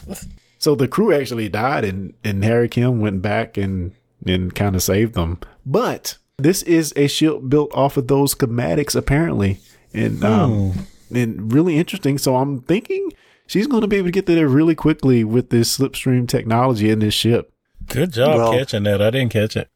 [0.58, 3.92] so the crew actually died, and and Harry Kim went back and
[4.26, 5.38] and kind of saved them.
[5.66, 9.58] But this is a ship built off of those schematics, apparently,
[9.92, 12.18] and um, and really interesting.
[12.18, 13.12] So I'm thinking
[13.46, 17.00] she's going to be able to get there really quickly with this slipstream technology in
[17.00, 17.52] this ship.
[17.86, 19.02] Good job Well- catching that.
[19.02, 19.68] I didn't catch it.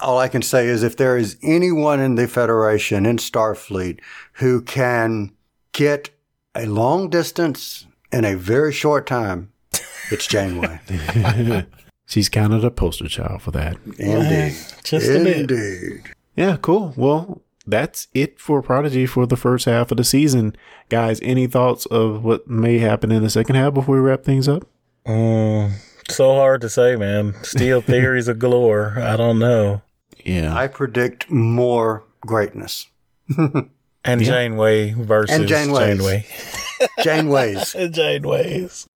[0.00, 4.00] All I can say is if there is anyone in the Federation, in Starfleet,
[4.34, 5.32] who can
[5.72, 6.10] get
[6.54, 9.52] a long distance in a very short time,
[10.10, 10.80] it's Janeway.
[12.06, 13.76] She's kind of the poster child for that.
[13.98, 14.56] Indeed.
[14.84, 15.50] Just a bit.
[15.50, 16.02] Indeed.
[16.36, 16.92] Yeah, cool.
[16.96, 20.54] Well, that's it for Prodigy for the first half of the season.
[20.88, 24.48] Guys, any thoughts of what may happen in the second half before we wrap things
[24.48, 24.66] up?
[25.06, 25.72] Mm,
[26.08, 27.34] so hard to say, man.
[27.42, 28.94] Still theories of galore.
[28.98, 29.82] I don't know.
[30.24, 30.54] Yeah.
[30.56, 32.86] I predict more greatness.
[34.06, 35.96] And Janeway versus And Janeways.
[35.96, 36.26] Janeway.
[36.98, 37.74] Janeways.
[37.74, 38.86] And Janeways.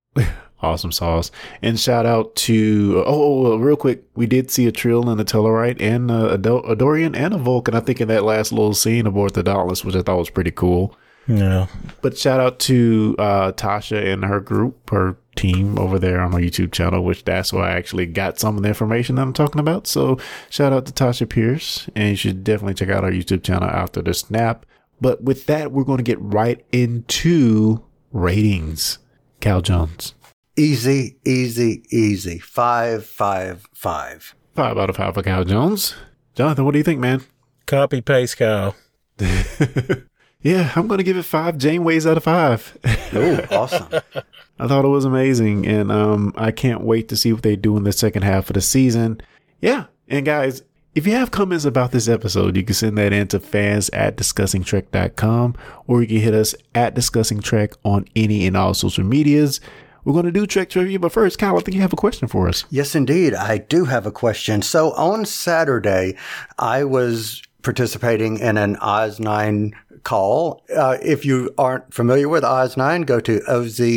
[0.61, 1.31] Awesome sauce.
[1.63, 5.21] And shout out to, oh, oh, oh, real quick, we did see a Trill and
[5.21, 8.53] a Tellarite and a, a, a Dorian and a Vulcan, I think, in that last
[8.53, 10.95] little scene aboard the Dauntless, which I thought was pretty cool.
[11.29, 11.69] Yeah.
[12.03, 16.41] But shout out to uh, Tasha and her group, her team over there on our
[16.41, 19.61] YouTube channel, which that's where I actually got some of the information that I'm talking
[19.61, 19.87] about.
[19.87, 20.19] So
[20.51, 24.03] shout out to Tasha Pierce, and you should definitely check out our YouTube channel after
[24.03, 24.67] the snap.
[25.01, 28.99] But with that, we're going to get right into ratings.
[29.41, 30.15] Cal Jones,
[30.57, 32.41] Easy, easy, easy.
[32.41, 34.35] Five, five, five.
[34.57, 35.95] five out of five for Cal Jones.
[36.35, 37.23] Jonathan, what do you think, man?
[37.67, 38.75] Copy paste Cal.
[40.41, 42.79] Yeah, I'm going to give it five Janeways out of five.
[43.13, 43.89] Oh, awesome.
[44.59, 47.77] I thought it was amazing, and um, I can't wait to see what they do
[47.77, 49.21] in the second half of the season.
[49.61, 50.63] Yeah, and guys,
[50.95, 54.17] if you have comments about this episode, you can send that in to fans at
[54.17, 55.55] discussingtrek.com,
[55.87, 59.61] or you can hit us at discussing trek on any and all social medias.
[60.05, 62.29] We're going to do Trek trivia, but first, Kyle, I think you have a question
[62.29, 62.65] for us.
[62.71, 63.35] Yes, indeed.
[63.35, 64.63] I do have a question.
[64.63, 66.17] So on Saturday,
[66.59, 70.65] I was participating in an Oz9 call.
[70.75, 73.95] Uh, if you aren't familiar with Oz9, go to oz-9.com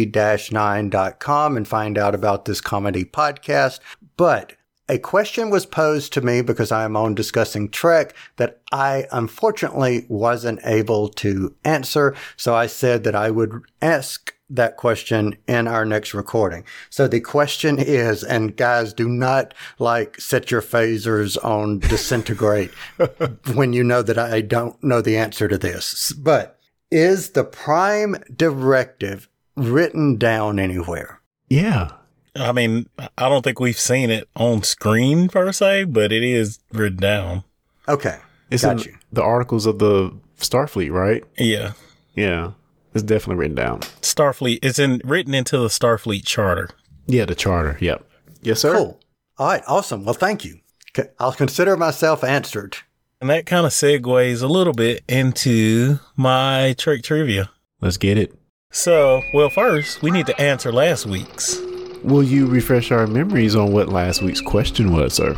[1.58, 3.80] and find out about this comedy podcast.
[4.18, 4.54] But
[4.92, 10.06] a question was posed to me because I am on discussing Trek that I unfortunately
[10.10, 12.14] wasn't able to answer.
[12.36, 16.66] So I said that I would ask that question in our next recording.
[16.90, 22.72] So the question is, and guys, do not like set your phasers on disintegrate
[23.54, 26.12] when you know that I don't know the answer to this.
[26.12, 26.60] But
[26.92, 31.22] is the prime directive written down anywhere?
[31.48, 31.92] Yeah.
[32.36, 36.60] I mean, I don't think we've seen it on screen per se, but it is
[36.72, 37.44] written down.
[37.88, 38.18] Okay.
[38.50, 38.98] It's got in you.
[39.12, 41.24] the articles of the Starfleet, right?
[41.38, 41.74] Yeah.
[42.16, 42.52] Yeah.
[42.94, 43.80] It's definitely written down.
[44.02, 46.70] Starfleet it's in written into the Starfleet charter.
[47.08, 47.78] Yeah, the charter.
[47.80, 48.06] Yep.
[48.42, 48.76] Yes, sir.
[48.76, 49.00] Cool.
[49.38, 49.64] All right.
[49.68, 50.06] Awesome.
[50.06, 50.60] Well, thank you.
[51.20, 52.78] I'll consider myself answered.
[53.22, 57.50] And that kind of segues a little bit into my trick trivia.
[57.80, 58.34] Let's get it.
[58.72, 61.60] So, well, first, we need to answer last week's.
[62.04, 65.38] Will you refresh our memories on what last week's question was, sir?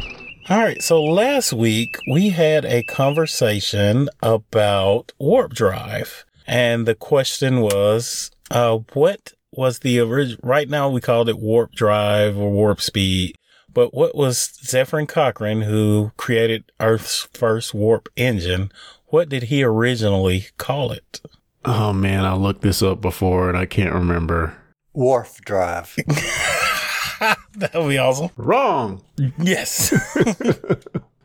[0.49, 0.81] All right.
[0.81, 8.79] So last week we had a conversation about warp drive, and the question was, uh,
[8.93, 10.39] what was the original?
[10.41, 13.35] Right now we called it warp drive or warp speed,
[13.73, 18.71] but what was Zefram Cochrane, who created Earth's first warp engine?
[19.07, 21.21] What did he originally call it?
[21.65, 24.55] Oh man, I looked this up before and I can't remember.
[24.93, 25.95] Warp drive.
[27.55, 28.29] That would be awesome.
[28.37, 29.03] Wrong.
[29.37, 29.93] Yes.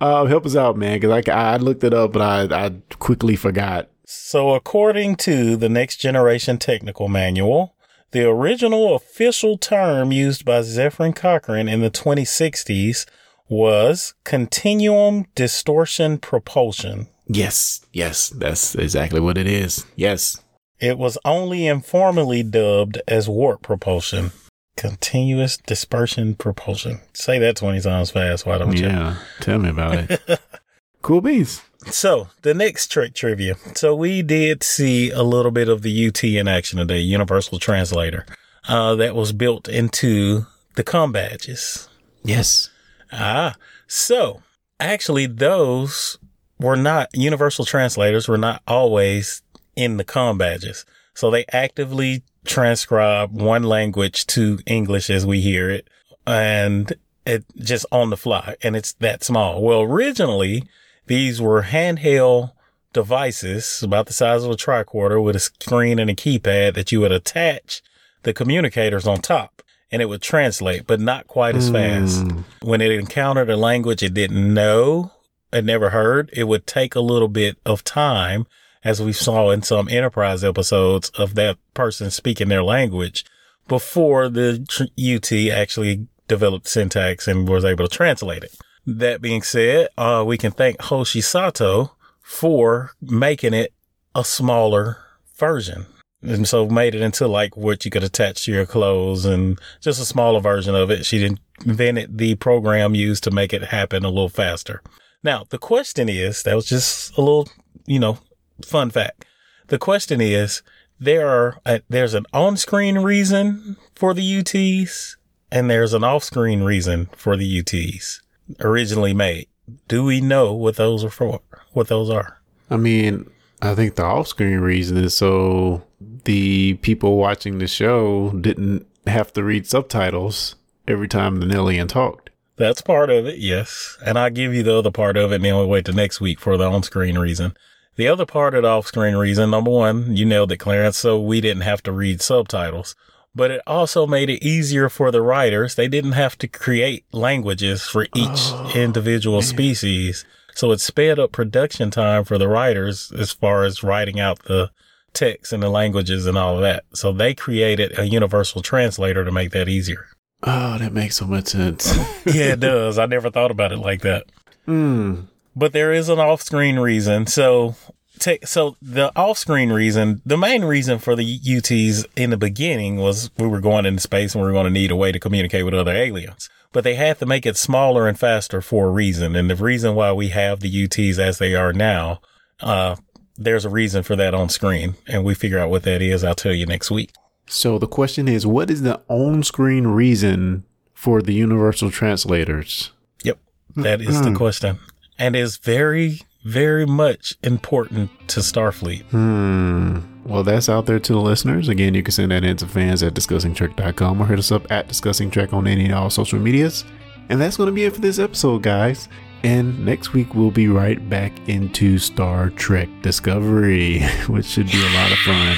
[0.01, 2.71] Uh, help us out, man, because I, I looked it up, but I, I
[3.01, 3.91] quickly forgot.
[4.05, 7.75] So, according to the Next Generation Technical Manual,
[8.13, 13.07] the original official term used by Zefram Cochrane in the 2060s
[13.49, 17.09] was continuum distortion propulsion.
[17.27, 19.85] Yes, yes, that's exactly what it is.
[19.97, 20.41] Yes.
[20.81, 24.31] It was only informally dubbed as warp propulsion.
[24.79, 27.01] Continuous dispersion propulsion.
[27.13, 28.87] Say that 20 times fast, why don't you?
[28.87, 29.17] Yeah.
[29.41, 30.41] Tell me about it.
[31.03, 31.61] cool beans.
[31.87, 33.57] So the next trick trivia.
[33.75, 38.25] So we did see a little bit of the UT in action today, Universal Translator,
[38.69, 41.89] uh, that was built into the com badges.
[42.23, 42.71] Yes.
[43.11, 43.57] Ah,
[43.89, 44.43] so
[44.79, 46.19] actually those
[46.61, 49.43] were not universal translators were not always
[49.75, 50.87] in the com badges.
[51.15, 55.89] So they actively transcribe one language to English as we hear it
[56.27, 56.95] and
[57.25, 59.63] it just on the fly and it's that small.
[59.63, 60.65] Well, originally
[61.07, 62.53] these were handheld
[62.93, 67.01] devices about the size of a tricorder with a screen and a keypad that you
[67.01, 67.83] would attach
[68.23, 72.23] the communicators on top and it would translate, but not quite as fast.
[72.23, 72.41] Hmm.
[72.63, 75.13] When it encountered a language it didn't know,
[75.53, 78.47] it never heard, it would take a little bit of time,
[78.89, 83.23] as we saw in some enterprise episodes of that person speaking their language
[83.69, 84.65] before the
[84.99, 88.57] UT actually developed syntax and was able to translate it.
[88.87, 93.75] That being said, uh, we can thank Hoshi Sato for making it
[94.15, 94.97] a smaller
[95.37, 95.85] version.
[96.23, 100.01] And so made it into like what you could attach to your clothes and just
[100.01, 101.05] a smaller version of it.
[101.05, 101.37] She
[101.67, 104.83] invented the program used to make it happen a little faster.
[105.23, 107.49] Now, the question is, that was just a little,
[107.87, 108.19] you know,
[108.65, 109.25] fun fact.
[109.69, 110.63] The question is,
[110.99, 115.17] there are, a, there's an on-screen reason for the UTs
[115.51, 118.21] and there's an off-screen reason for the UTs
[118.61, 119.49] originally made.
[119.87, 121.41] Do we know what those are for?
[121.73, 122.41] What those are?
[122.71, 123.31] I mean,
[123.63, 125.85] I think the off-screen reason is so
[126.25, 130.57] the people watching the show didn't have to read subtitles
[130.87, 132.31] every time the Nillian talked.
[132.57, 133.97] That's part of it, yes.
[134.05, 136.21] And I give you the other part of it, and then we wait till next
[136.21, 137.57] week for the on-screen reason.
[137.99, 141.41] The other part of the off-screen reason, number one, you nailed it, Clarence, so we
[141.41, 142.95] didn't have to read subtitles.
[143.35, 145.75] But it also made it easier for the writers.
[145.75, 149.49] They didn't have to create languages for each oh, individual man.
[149.49, 150.25] species.
[150.55, 154.71] So it sped up production time for the writers as far as writing out the
[155.13, 156.85] text and the languages and all of that.
[156.95, 160.07] So they created a universal translator to make that easier.
[160.45, 161.97] Oh, that makes so much sense.
[162.27, 162.97] yeah, it does.
[162.97, 164.27] I never thought about it like that.
[164.67, 165.23] Hmm.
[165.59, 167.27] But there is an off-screen reason.
[167.27, 167.75] So,
[168.21, 173.31] take so the off-screen reason, the main reason for the UTs in the beginning was
[173.37, 175.65] we were going into space and we were going to need a way to communicate
[175.65, 176.49] with other aliens.
[176.73, 179.35] But they had to make it smaller and faster for a reason.
[179.35, 182.21] And the reason why we have the UTs as they are now,
[182.61, 182.95] uh,
[183.37, 184.95] there's a reason for that on screen.
[185.09, 186.23] And we figure out what that is.
[186.23, 187.11] I'll tell you next week.
[187.49, 192.93] So the question is, what is the on-screen reason for the universal translators?
[193.25, 193.39] Yep,
[193.77, 194.37] that is the hmm.
[194.37, 194.79] question,
[195.19, 199.03] and is very, very much important to Starfleet.
[199.05, 199.99] Hmm.
[200.25, 201.69] Well, that's out there to the listeners.
[201.69, 204.87] Again, you can send that in to fans at discussingtrek.com or hit us up at
[204.87, 206.85] Discussing Trek on any and all social medias.
[207.31, 209.09] And that's going to be it for this episode, guys.
[209.43, 214.95] And next week, we'll be right back into Star Trek Discovery, which should be a
[214.95, 215.57] lot of fun.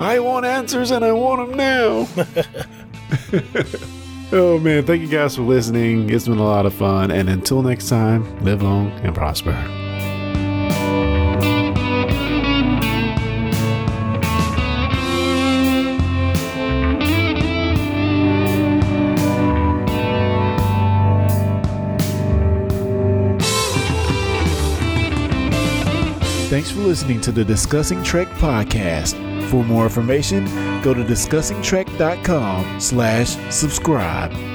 [0.00, 2.08] I want answers and I want them now.
[4.32, 6.10] oh man, thank you guys for listening.
[6.10, 7.10] It's been a lot of fun.
[7.10, 9.52] And until next time, live long and prosper.
[26.48, 29.33] Thanks for listening to the Discussing Trek podcast.
[29.50, 30.44] For more information,
[30.82, 34.53] go to discussingtrek.com slash subscribe.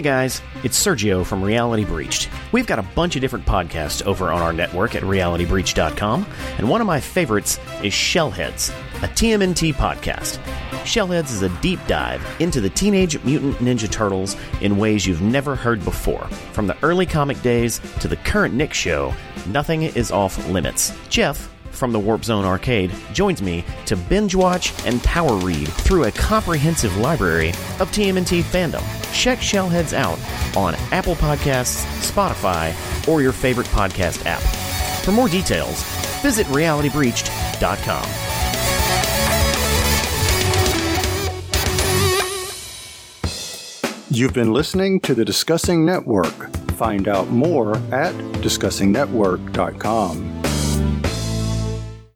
[0.00, 2.30] Hey guys, it's Sergio from Reality Breached.
[2.52, 6.26] We've got a bunch of different podcasts over on our network at realitybreach.com,
[6.56, 8.70] and one of my favorites is Shellheads,
[9.02, 10.38] a TMNT podcast.
[10.84, 15.54] Shellheads is a deep dive into the Teenage Mutant Ninja Turtles in ways you've never
[15.54, 16.26] heard before.
[16.54, 19.12] From the early comic days to the current Nick show,
[19.48, 20.96] nothing is off limits.
[21.10, 21.50] Jeff,
[21.80, 26.12] from the Warp Zone Arcade joins me to binge watch and power read through a
[26.12, 28.84] comprehensive library of TMNT fandom.
[29.14, 30.18] Check Shellheads out
[30.54, 32.74] on Apple Podcasts, Spotify,
[33.08, 34.42] or your favorite podcast app.
[35.02, 35.82] For more details,
[36.20, 38.04] visit realitybreached.com.
[44.10, 46.54] You've been listening to the Discussing Network.
[46.72, 48.12] Find out more at
[48.42, 50.49] discussingnetwork.com.